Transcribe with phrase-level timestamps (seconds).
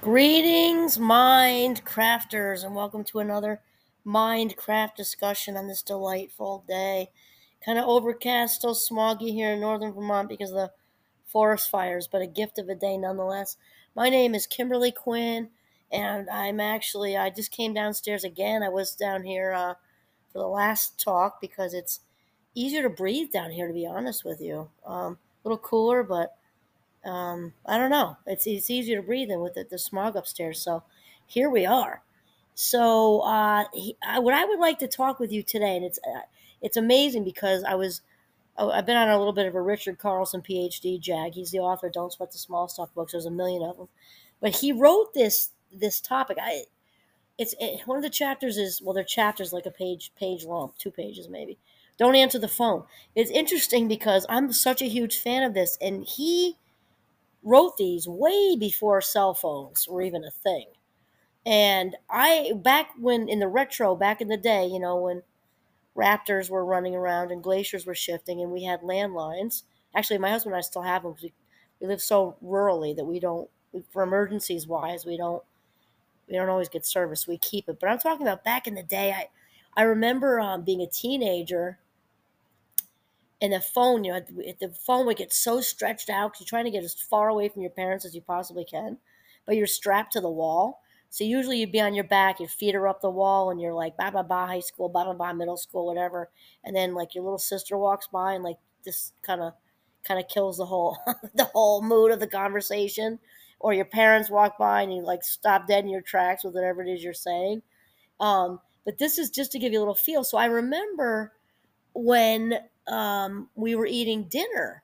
[0.00, 3.60] Greetings, mind crafters, and welcome to another
[4.04, 7.10] mind craft discussion on this delightful day.
[7.64, 10.70] Kind of overcast, still smoggy here in northern Vermont because of the
[11.26, 13.56] forest fires, but a gift of a day nonetheless.
[13.96, 15.48] My name is Kimberly Quinn,
[15.90, 18.62] and I'm actually, I just came downstairs again.
[18.62, 19.74] I was down here uh,
[20.32, 22.00] for the last talk because it's
[22.54, 24.70] easier to breathe down here, to be honest with you.
[24.86, 26.37] Um, a little cooler, but
[27.04, 28.16] um, I don't know.
[28.26, 30.60] It's it's easier to breathe in with the, the smog upstairs.
[30.60, 30.82] So
[31.26, 32.02] here we are.
[32.54, 35.98] So uh, he, I, what I would like to talk with you today, and it's
[35.98, 36.22] uh,
[36.60, 38.00] it's amazing because I was
[38.56, 41.34] oh, I've been on a little bit of a Richard Carlson PhD jag.
[41.34, 43.12] He's the author Don't Sweat the Small Stuff books.
[43.12, 43.88] There's a million of them,
[44.40, 46.38] but he wrote this this topic.
[46.40, 46.64] I
[47.38, 50.72] it's it, one of the chapters is well, they're chapters like a page page long,
[50.78, 51.58] two pages maybe.
[51.96, 52.84] Don't answer the phone.
[53.14, 56.56] It's interesting because I'm such a huge fan of this, and he
[57.42, 60.66] wrote these way before cell phones were even a thing.
[61.46, 65.22] And I, back when in the retro, back in the day, you know, when
[65.96, 69.62] raptors were running around and glaciers were shifting and we had landlines.
[69.94, 71.32] Actually, my husband and I still have them because we,
[71.80, 73.48] we live so rurally that we don't,
[73.90, 75.42] for emergencies wise, we don't,
[76.28, 77.26] we don't always get service.
[77.26, 77.78] We keep it.
[77.80, 79.12] But I'm talking about back in the day.
[79.12, 79.28] I,
[79.76, 81.78] I remember um, being a teenager
[83.40, 84.20] and the phone, you know,
[84.60, 87.48] the phone would get so stretched out because you're trying to get as far away
[87.48, 88.98] from your parents as you possibly can,
[89.46, 90.80] but you're strapped to the wall.
[91.10, 93.72] So usually you'd be on your back, your feet are up the wall, and you're
[93.72, 96.30] like, blah, blah, blah, high school, blah, blah, blah, middle school, whatever.
[96.64, 99.54] And then like your little sister walks by and like this kind of
[100.04, 100.96] kind of kills the whole
[101.34, 103.18] the whole mood of the conversation.
[103.60, 106.82] Or your parents walk by and you like stop dead in your tracks with whatever
[106.82, 107.62] it is you're saying.
[108.20, 110.22] Um, but this is just to give you a little feel.
[110.22, 111.32] So I remember
[111.92, 112.54] when
[112.88, 114.82] um, we were eating dinner.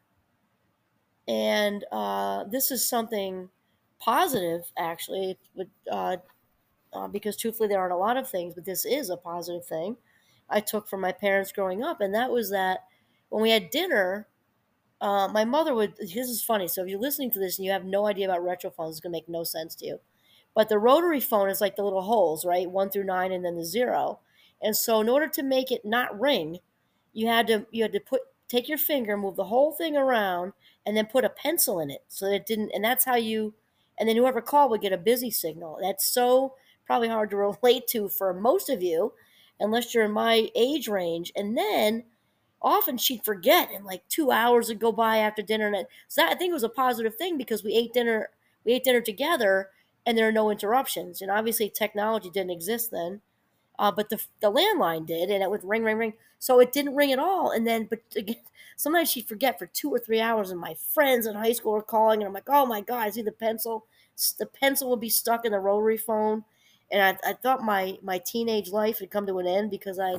[1.26, 3.48] And uh, this is something
[3.98, 5.38] positive, actually,
[5.90, 6.16] uh,
[6.92, 9.96] uh, because truthfully, there aren't a lot of things, but this is a positive thing
[10.50, 12.00] I took from my parents growing up.
[12.00, 12.80] And that was that
[13.30, 14.28] when we had dinner,
[15.00, 15.96] uh, my mother would.
[15.96, 16.68] This is funny.
[16.68, 19.00] So if you're listening to this and you have no idea about retro phones, it's
[19.00, 20.00] going to make no sense to you.
[20.54, 22.70] But the rotary phone is like the little holes, right?
[22.70, 24.20] One through nine and then the zero.
[24.62, 26.58] And so, in order to make it not ring,
[27.14, 30.52] you had to you had to put take your finger, move the whole thing around,
[30.84, 32.70] and then put a pencil in it so that it didn't.
[32.74, 33.54] And that's how you.
[33.98, 35.78] And then whoever called would get a busy signal.
[35.80, 36.54] That's so
[36.84, 39.12] probably hard to relate to for most of you,
[39.60, 41.32] unless you're in my age range.
[41.36, 42.04] And then
[42.60, 45.68] often she'd forget, and like two hours would go by after dinner.
[45.68, 48.30] And so that I think it was a positive thing because we ate dinner.
[48.64, 49.70] We ate dinner together,
[50.06, 51.22] and there are no interruptions.
[51.22, 53.20] And obviously, technology didn't exist then
[53.78, 56.12] uh, but the the landline did, and it would ring, ring, ring.
[56.38, 57.50] So it didn't ring at all.
[57.50, 58.36] And then, but again,
[58.76, 61.82] sometimes she'd forget for two or three hours, and my friends in high school were
[61.82, 63.86] calling, and I'm like, oh my god, I see the pencil.
[64.38, 66.44] The pencil would be stuck in the rotary phone,
[66.90, 70.16] and I, I thought my my teenage life had come to an end because I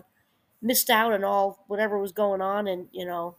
[0.61, 3.35] missed out on all whatever was going on in you know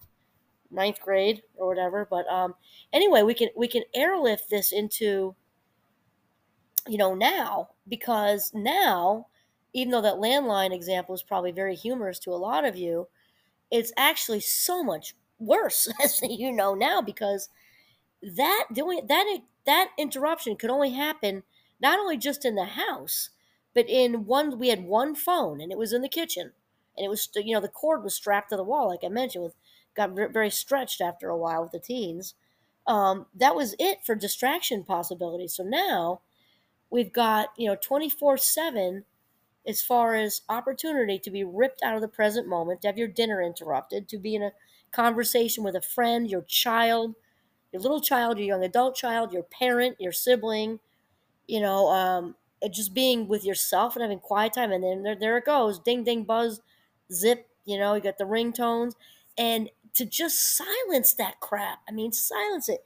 [0.70, 2.06] ninth grade or whatever.
[2.08, 2.54] But um,
[2.92, 5.34] anyway, we can we can airlift this into
[6.88, 9.26] you know now because now
[9.72, 13.08] even though that landline example is probably very humorous to a lot of you,
[13.70, 17.48] it's actually so much worse, as you know now, because
[18.22, 21.42] that doing that that interruption could only happen
[21.80, 23.30] not only just in the house,
[23.74, 24.58] but in one.
[24.58, 26.52] We had one phone, and it was in the kitchen,
[26.96, 29.44] and it was you know the cord was strapped to the wall, like I mentioned,
[29.44, 29.54] with
[29.94, 32.34] got very stretched after a while with the teens.
[32.86, 35.54] Um, that was it for distraction possibilities.
[35.54, 36.20] So now
[36.90, 39.04] we've got you know twenty four seven
[39.66, 43.08] as far as opportunity to be ripped out of the present moment, to have your
[43.08, 44.52] dinner interrupted, to be in a
[44.92, 47.14] conversation with a friend, your child,
[47.72, 50.80] your little child, your young adult child, your parent, your sibling,
[51.46, 52.34] you know, um,
[52.70, 54.72] just being with yourself and having quiet time.
[54.72, 56.60] And then there, there it goes ding, ding, buzz,
[57.12, 58.94] zip, you know, you got the ringtones.
[59.38, 62.84] And to just silence that crap, I mean, silence it.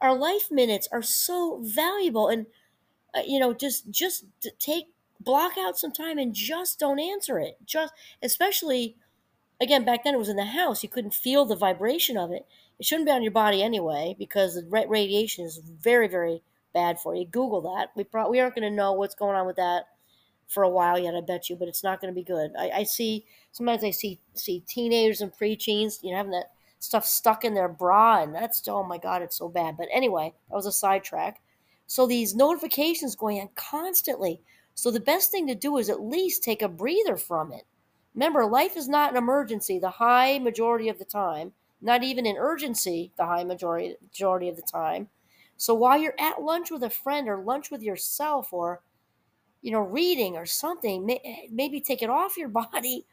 [0.00, 2.28] Our life minutes are so valuable.
[2.28, 2.46] And,
[3.14, 4.24] uh, you know, just, just
[4.58, 4.86] take
[5.20, 7.58] block out some time and just don't answer it.
[7.64, 8.96] Just especially
[9.60, 10.82] again back then it was in the house.
[10.82, 12.46] You couldn't feel the vibration of it.
[12.78, 17.14] It shouldn't be on your body anyway because the radiation is very very bad for
[17.14, 17.26] you.
[17.26, 17.90] Google that.
[17.94, 19.84] We pro- we aren't going to know what's going on with that
[20.48, 21.14] for a while yet.
[21.14, 22.52] I bet you, but it's not going to be good.
[22.58, 27.04] I, I see sometimes I see see teenagers and preteens, you know, having that stuff
[27.04, 29.76] stuck in their bra, and that's oh my god, it's so bad.
[29.76, 31.40] But anyway, that was a sidetrack.
[31.86, 34.40] So these notifications going on constantly.
[34.80, 37.64] So the best thing to do is at least take a breather from it.
[38.14, 42.38] Remember, life is not an emergency the high majority of the time, not even an
[42.38, 45.10] urgency the high majority majority of the time.
[45.58, 48.80] So while you're at lunch with a friend or lunch with yourself or
[49.60, 53.04] you know reading or something, may, maybe take it off your body,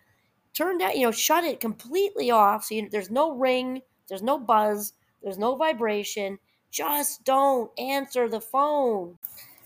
[0.54, 4.40] turn down, you know, shut it completely off so you, there's no ring, there's no
[4.40, 6.40] buzz, there's no vibration.
[6.72, 9.18] Just don't answer the phone.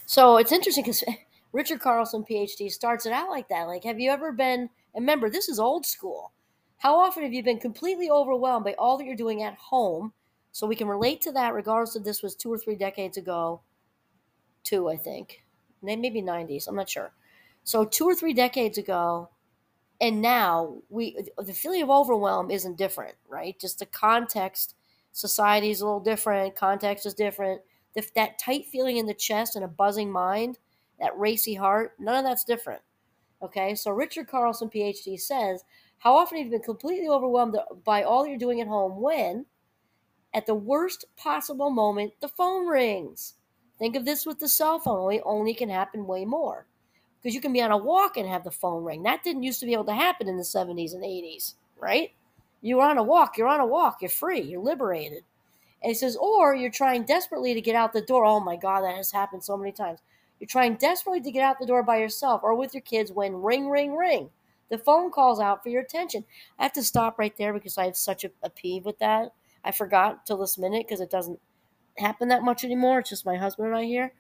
[0.08, 1.04] So it's interesting because
[1.54, 3.68] Richard Carlson, PhD, starts it out like that.
[3.68, 6.32] Like, have you ever been, and remember, this is old school.
[6.78, 10.14] How often have you been completely overwhelmed by all that you're doing at home?
[10.52, 13.62] So we can relate to that regardless if this was two or three decades ago.
[14.64, 15.44] Two, I think.
[15.82, 16.68] Maybe 90s.
[16.68, 17.14] I'm not sure.
[17.64, 19.30] So two or three decades ago,
[20.00, 23.58] and now we the feeling of overwhelm isn't different, right?
[23.60, 24.76] Just the context,
[25.12, 27.62] society is a little different, context is different.
[27.94, 30.58] The, that tight feeling in the chest and a buzzing mind,
[31.02, 32.82] that racy heart, none of that's different.
[33.42, 35.64] Okay, so Richard Carlson, PhD, says,
[35.98, 39.46] How often have you been completely overwhelmed by all you're doing at home when,
[40.34, 43.34] at the worst possible moment, the phone rings?
[43.80, 46.68] Think of this with the cell phone, only, only can happen way more.
[47.22, 49.02] Because you can be on a walk and have the phone ring.
[49.04, 52.12] That didn't used to be able to happen in the 70s and 80s, right?
[52.62, 55.24] You're on a walk, you're on a walk, you're free, you're liberated.
[55.82, 58.24] And he says, or you're trying desperately to get out the door.
[58.24, 60.00] Oh my God, that has happened so many times.
[60.42, 63.44] You're trying desperately to get out the door by yourself or with your kids when
[63.44, 64.32] ring, ring, ring.
[64.70, 66.26] The phone calls out for your attention.
[66.58, 69.34] I have to stop right there because I have such a, a peeve with that.
[69.64, 71.40] I forgot till this minute because it doesn't
[72.00, 72.98] happen that much anymore.
[72.98, 74.14] It's just my husband and I here.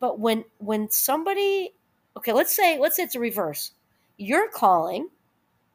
[0.00, 1.74] But when when somebody
[2.16, 3.72] okay, let's say let's say it's a reverse.
[4.16, 5.10] You're calling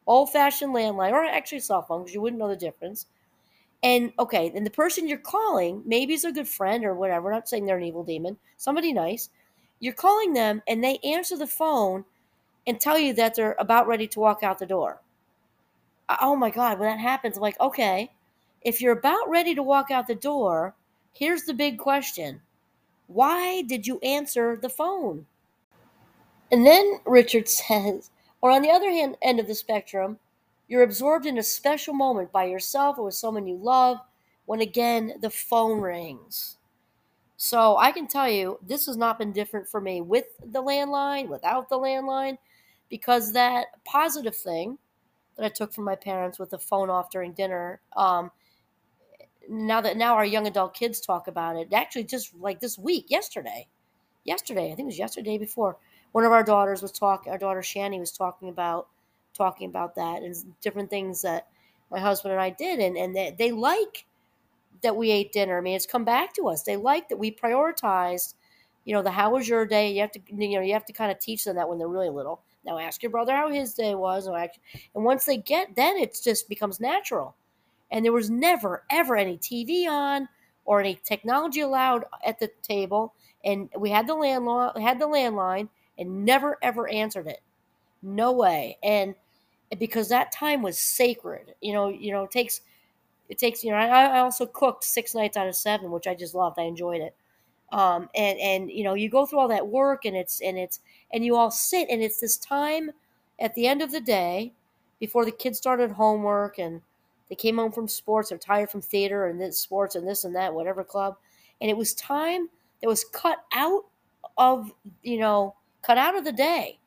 [0.07, 3.06] old fashioned landline or actually cell phone because you wouldn't know the difference.
[3.84, 7.38] And okay, then the person you're calling, maybe is a good friend or whatever, I'm
[7.38, 9.30] not saying they're an evil demon, somebody nice.
[9.84, 12.06] You're calling them and they answer the phone
[12.66, 15.02] and tell you that they're about ready to walk out the door.
[16.08, 18.14] Uh, oh my God, when that happens, I'm like, okay,
[18.62, 20.74] if you're about ready to walk out the door,
[21.12, 22.40] here's the big question
[23.08, 25.26] Why did you answer the phone?
[26.50, 28.10] And then Richard says,
[28.40, 30.18] or on the other hand, end of the spectrum,
[30.70, 33.98] you're absorbed in a special moment by yourself or with someone you love
[34.46, 36.56] when again the phone rings.
[37.44, 41.28] So I can tell you, this has not been different for me with the landline,
[41.28, 42.38] without the landline,
[42.90, 44.78] because that positive thing
[45.36, 48.31] that I took from my parents with the phone off during dinner, um,
[49.50, 53.07] now that now our young adult kids talk about it, actually just like this week,
[53.10, 53.68] yesterday,
[54.24, 55.75] yesterday, I think it was yesterday before,
[56.13, 58.88] one of our daughters was talking, our daughter Shani was talking about
[59.34, 61.50] talking about that and different things that
[61.92, 62.80] my husband and I did.
[62.80, 64.06] And, and they, they like
[64.84, 65.58] that we ate dinner.
[65.58, 66.64] I mean, it's come back to us.
[66.64, 68.36] They like that we prioritized,
[68.86, 69.92] you know, the how was your day?
[69.92, 71.88] You have to, you know, you have to kind of teach them that when they're
[71.88, 72.42] really little.
[72.66, 74.28] Now ask your brother how his day was.
[74.28, 77.36] And once they get, then it just becomes natural.
[77.92, 80.30] And there was never, ever any TV on
[80.66, 83.14] or any technology allowed at the table.
[83.44, 87.42] And we had the landline, had the landline, and never ever answered it.
[88.02, 88.78] No way.
[88.82, 89.16] And
[89.80, 91.56] because that time was sacred.
[91.62, 92.62] You know, you know, it takes
[93.34, 93.78] it takes you know.
[93.78, 96.60] I, also cooked six nights out of seven, which I just loved.
[96.60, 97.16] I enjoyed it.
[97.72, 100.80] Um, and and you know, you go through all that work, and it's and it's
[101.12, 102.92] and you all sit, and it's this time
[103.40, 104.54] at the end of the day
[105.00, 106.82] before the kids started homework and
[107.28, 110.36] they came home from sports or tired from theater and this sports and this and
[110.36, 111.18] that whatever club
[111.60, 112.48] and it was time
[112.82, 113.84] that was cut out
[114.38, 114.72] of
[115.02, 116.80] you know cut out of the day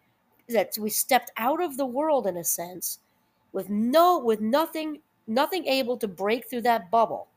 [0.48, 3.00] that we stepped out of the world in a sense
[3.52, 7.28] with no with nothing nothing able to break through that bubble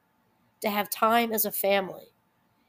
[0.61, 2.11] to have time as a family.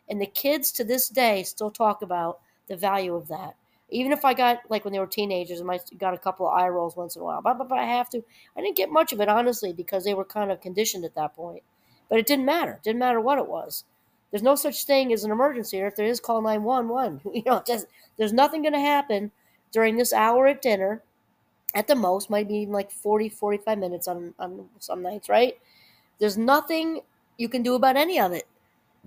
[0.08, 3.54] And the kids to this day still talk about the value of that.
[3.92, 6.54] Even if i got like when they were teenagers i might got a couple of
[6.54, 8.22] eye rolls once in a while but, but, but i have to
[8.56, 11.34] i didn't get much of it honestly because they were kind of conditioned at that
[11.34, 11.64] point.
[12.08, 12.72] But it didn't matter.
[12.72, 13.84] It didn't matter what it was.
[14.30, 15.80] There's no such thing as an emergency.
[15.80, 17.86] Or if there is call 911 you know just
[18.16, 19.32] there's nothing going to happen
[19.72, 21.02] during this hour at dinner
[21.74, 25.58] at the most might be even like 40 45 minutes on, on some nights right?
[26.18, 27.00] There's nothing
[27.38, 28.46] you can do about any of it.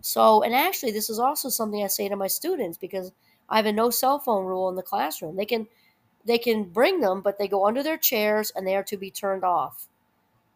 [0.01, 3.12] So and actually this is also something i say to my students because
[3.50, 5.36] i have a no cell phone rule in the classroom.
[5.36, 5.67] They can
[6.25, 9.12] they can bring them but they go under their chairs and they are to be
[9.12, 9.88] turned off.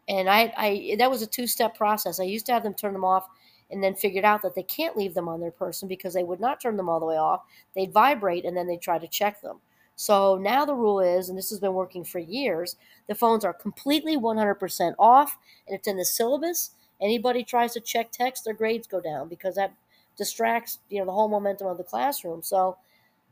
[0.07, 2.19] And i i that was a two step process.
[2.19, 3.27] I used to have them turn them off
[3.69, 6.39] and then figured out that they can't leave them on their person because they would
[6.39, 7.41] not turn them all the way off.
[7.75, 9.59] They'd vibrate and then they'd try to check them
[9.97, 12.75] so now the rule is, and this has been working for years,
[13.07, 16.71] the phones are completely 100% off, and it's in the syllabus.
[17.01, 19.73] Anybody tries to check text, their grades go down because that
[20.15, 22.43] distracts you know the whole momentum of the classroom.
[22.43, 22.77] So,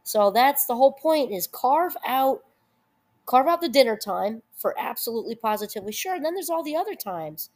[0.03, 2.41] so that's the whole point: is carve out
[3.27, 6.15] carve out the dinner time for absolutely positively sure.
[6.15, 7.49] And then there's all the other times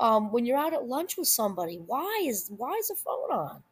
[0.00, 1.76] um, when you're out at lunch with somebody.
[1.86, 3.62] Why is why is the phone on?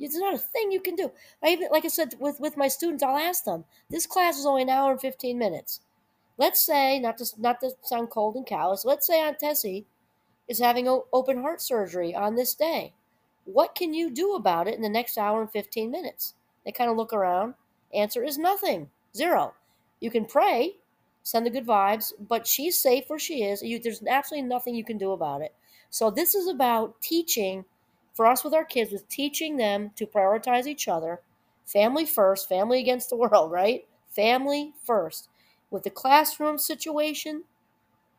[0.00, 1.12] It's not a thing you can do.
[1.42, 4.46] I even, like I said, with, with my students, I'll ask them, this class is
[4.46, 5.80] only an hour and 15 minutes.
[6.38, 9.86] Let's say, not to, not to sound cold and callous, let's say Aunt Tessie
[10.48, 12.94] is having open heart surgery on this day.
[13.44, 16.34] What can you do about it in the next hour and 15 minutes?
[16.64, 17.54] They kind of look around.
[17.94, 18.88] Answer is nothing.
[19.14, 19.54] Zero.
[20.00, 20.76] You can pray,
[21.22, 23.62] send the good vibes, but she's safe where she is.
[23.62, 25.54] You, there's absolutely nothing you can do about it.
[25.90, 27.64] So this is about teaching
[28.20, 31.22] for us with our kids was teaching them to prioritize each other,
[31.64, 33.88] family first, family against the world, right?
[34.10, 35.30] Family first.
[35.70, 37.44] With the classroom situation,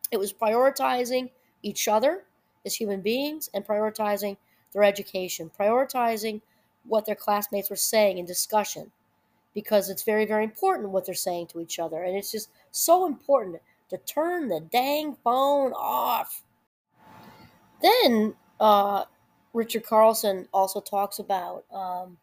[0.09, 1.29] it was prioritizing
[1.61, 2.23] each other
[2.65, 4.37] as human beings and prioritizing
[4.73, 6.41] their education, prioritizing
[6.83, 8.91] what their classmates were saying in discussion
[9.53, 12.01] because it's very, very important what they're saying to each other.
[12.01, 16.41] And it's just so important to turn the dang phone off.
[17.83, 19.03] Then uh,
[19.53, 22.17] Richard Carlson also talks about, um,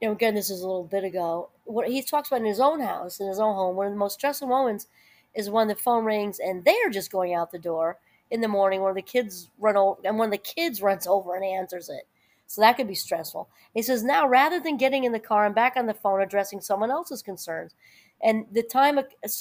[0.00, 2.60] you know, again, this is a little bit ago, what he talks about in his
[2.60, 4.86] own house, in his own home, one of the most stressful moments
[5.34, 7.98] is when the phone rings and they're just going out the door
[8.30, 11.44] in the morning where the kids run over and when the kids runs over and
[11.44, 12.06] answers it.
[12.46, 13.48] So that could be stressful.
[13.74, 16.60] He says now rather than getting in the car and back on the phone addressing
[16.60, 17.74] someone else's concerns,
[18.22, 18.98] and the time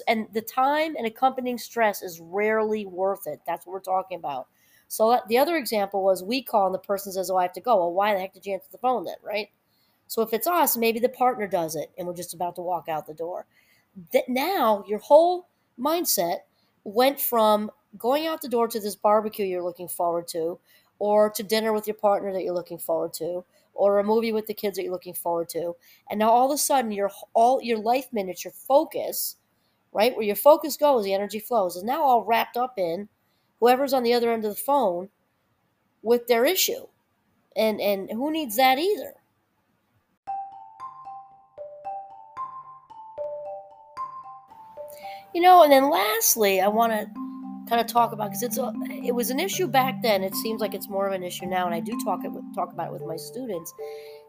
[0.07, 3.41] and the time and accompanying stress is rarely worth it.
[3.47, 4.47] That's what we're talking about.
[4.89, 7.61] So the other example was we call and the person says, "Oh, I have to
[7.61, 9.49] go." Well, why the heck did you answer the phone then, right?
[10.07, 12.89] So if it's us, maybe the partner does it, and we're just about to walk
[12.89, 13.45] out the door.
[14.13, 15.47] That now your whole
[15.79, 16.39] mindset
[16.83, 20.59] went from going out the door to this barbecue you're looking forward to,
[20.97, 24.47] or to dinner with your partner that you're looking forward to, or a movie with
[24.47, 25.75] the kids that you're looking forward to.
[26.09, 29.37] And now all of a sudden your all your life minutes, your focus,
[29.93, 30.15] right?
[30.15, 33.07] Where your focus goes, the energy flows, is now all wrapped up in
[33.59, 35.09] whoever's on the other end of the phone
[36.01, 36.87] with their issue.
[37.55, 39.13] And and who needs that either?
[45.33, 47.07] You know, and then lastly, I want to
[47.69, 50.23] kind of talk about because it's a it was an issue back then.
[50.23, 52.73] It seems like it's more of an issue now, and I do talk it talk
[52.73, 53.73] about it with my students.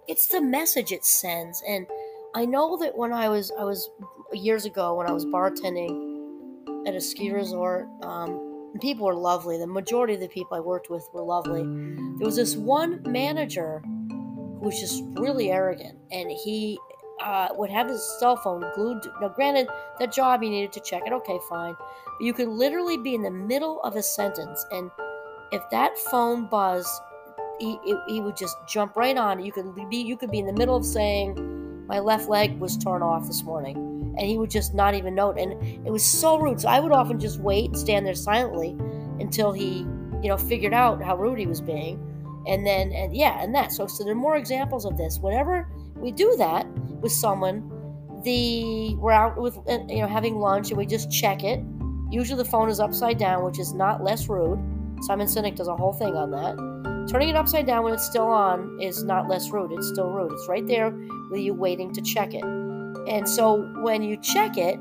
[0.09, 1.87] It's the message it sends, and
[2.35, 3.89] I know that when I was I was
[4.33, 8.50] years ago when I was bartending at a ski resort, um,
[8.81, 9.59] people were lovely.
[9.59, 11.62] The majority of the people I worked with were lovely.
[12.19, 16.79] There was this one manager who was just really arrogant, and he
[17.23, 19.03] uh, would have his cell phone glued.
[19.03, 21.12] To, now, granted, that job he needed to check it.
[21.12, 21.75] Okay, fine.
[21.79, 24.91] But you could literally be in the middle of a sentence, and
[25.53, 26.89] if that phone buzzed,
[27.59, 29.45] he, he would just jump right on.
[29.45, 31.60] You could be you could be in the middle of saying,
[31.90, 35.38] "My left leg was torn off this morning," and he would just not even note.
[35.38, 35.52] And
[35.87, 36.61] it was so rude.
[36.61, 38.76] So I would often just wait and stand there silently
[39.18, 39.80] until he,
[40.23, 42.00] you know, figured out how rude he was being.
[42.47, 43.73] And then, and yeah, and that.
[43.73, 45.18] So, so there are more examples of this.
[45.18, 46.66] Whenever we do that,
[47.00, 47.70] with someone,
[48.25, 51.61] the we're out with uh, you know having lunch and we just check it.
[52.11, 54.59] Usually the phone is upside down, which is not less rude.
[55.02, 56.70] Simon Sinek does a whole thing on that.
[57.11, 59.73] Turning it upside down when it's still on is not less rude.
[59.73, 60.31] It's still rude.
[60.31, 60.90] It's right there
[61.29, 62.45] with you waiting to check it.
[62.45, 64.79] And so when you check it,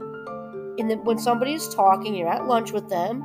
[0.78, 3.24] in the, when somebody is talking, you're at lunch with them.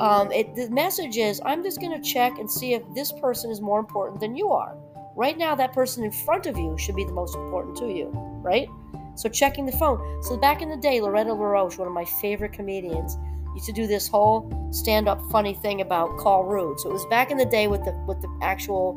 [0.00, 3.50] Um, it, the message is, I'm just going to check and see if this person
[3.50, 4.74] is more important than you are.
[5.14, 8.08] Right now, that person in front of you should be the most important to you,
[8.42, 8.66] right?
[9.14, 10.22] So checking the phone.
[10.22, 13.18] So back in the day, Loretta LaRoche, one of my favorite comedians,
[13.54, 16.80] used to do this whole stand-up funny thing about call rude.
[16.80, 18.94] So it was back in the day with the with the actual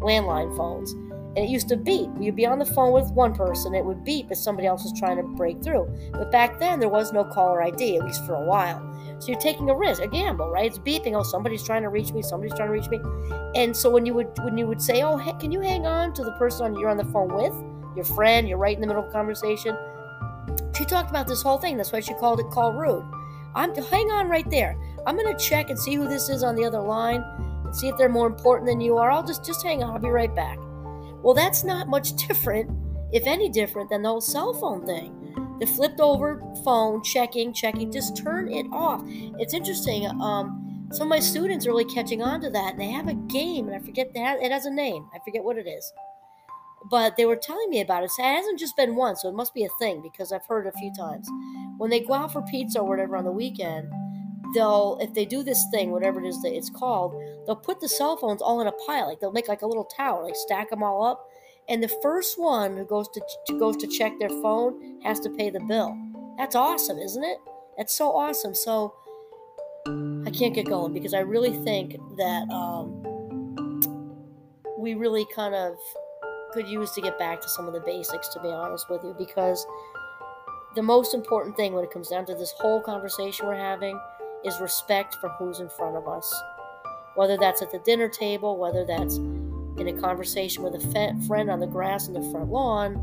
[0.00, 0.92] landline phones.
[0.92, 2.08] And it used to beep.
[2.18, 4.98] You'd be on the phone with one person, it would beep if somebody else was
[4.98, 5.86] trying to break through.
[6.12, 8.80] But back then there was no caller ID, at least for a while.
[9.18, 10.66] So you're taking a risk, a gamble, right?
[10.66, 11.14] It's beeping.
[11.14, 12.22] Oh, somebody's trying to reach me.
[12.22, 13.00] Somebody's trying to reach me.
[13.54, 16.14] And so when you would when you would say, "Oh, hey, can you hang on
[16.14, 17.54] to the person you're on the phone with,
[17.94, 18.48] your friend?
[18.48, 19.76] You're right in the middle of a conversation."
[20.76, 21.76] She talked about this whole thing.
[21.76, 23.04] That's why she called it "call rude."
[23.56, 24.76] I'm to hang on right there.
[25.06, 27.24] I'm gonna check and see who this is on the other line
[27.64, 29.10] and see if they're more important than you are.
[29.10, 29.94] I'll just just hang on.
[29.94, 30.58] I'll be right back.
[31.22, 32.70] Well, that's not much different,
[33.12, 35.12] if any different, than the whole cell phone thing
[35.58, 39.02] the flipped over phone, checking, checking, just turn it off.
[39.06, 40.06] It's interesting.
[40.20, 43.14] Um, some of my students are really catching on to that, and they have a
[43.14, 45.08] game, and I forget that it has a name.
[45.14, 45.92] I forget what it is,
[46.90, 48.10] but they were telling me about it.
[48.10, 50.66] So it hasn't just been once, so it must be a thing because I've heard
[50.66, 51.28] it a few times.
[51.78, 53.92] When they go out for pizza or whatever on the weekend,
[54.54, 57.14] they'll if they do this thing, whatever it is that it's called,
[57.46, 59.08] they'll put the cell phones all in a pile.
[59.08, 61.28] Like they'll make like a little tower, like stack them all up
[61.68, 65.30] and the first one who goes to, to goes to check their phone has to
[65.30, 65.96] pay the bill.
[66.38, 67.38] That's awesome, isn't it?
[67.76, 68.54] That's so awesome.
[68.54, 68.94] So
[69.86, 73.80] I can't get going because I really think that um,
[74.78, 75.76] we really kind of
[76.52, 79.14] could use to get back to some of the basics, to be honest with you,
[79.18, 79.66] because
[80.76, 83.98] the most important thing when it comes down to this whole conversation we're having
[84.44, 86.32] is respect for who's in front of us.
[87.14, 91.60] Whether that's at the dinner table, whether that's in a conversation with a friend on
[91.60, 92.96] the grass in the front lawn,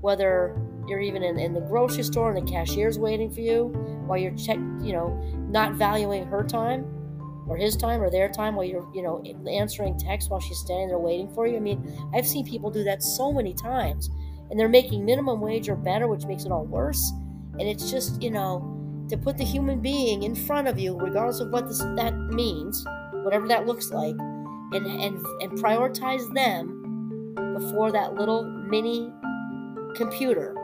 [0.00, 3.68] whether you're even in, in the grocery store and the cashier's waiting for you
[4.06, 5.10] while you're check, you know,
[5.50, 6.84] not valuing her time
[7.46, 10.88] or his time or their time while you're, you know, answering texts while she's standing
[10.88, 11.56] there waiting for you.
[11.56, 14.10] I mean, I've seen people do that so many times
[14.50, 17.12] and they're making minimum wage or better, which makes it all worse.
[17.58, 21.40] And it's just, you know, to put the human being in front of you, regardless
[21.40, 24.14] of what this, that means, whatever that looks like,
[24.72, 29.12] and, and, and prioritize them before that little mini
[29.94, 30.54] computer.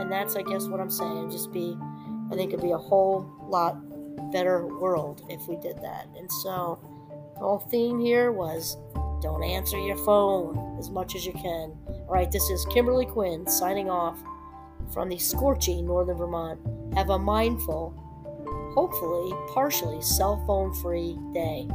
[0.00, 1.30] And that's, I guess, what I'm saying.
[1.30, 1.76] Just be,
[2.30, 3.76] I think it'd be a whole lot
[4.32, 6.08] better world if we did that.
[6.16, 6.78] And so,
[7.34, 8.76] the whole theme here was
[9.22, 11.76] don't answer your phone as much as you can.
[12.14, 14.22] Right, this is Kimberly Quinn signing off
[14.92, 16.60] from the scorching northern Vermont.
[16.94, 17.92] Have a mindful,
[18.72, 21.66] hopefully partially cell phone free day.